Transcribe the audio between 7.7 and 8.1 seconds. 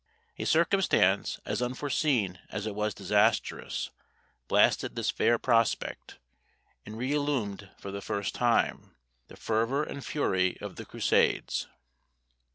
for the